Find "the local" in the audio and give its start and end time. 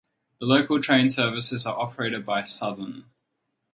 0.39-0.81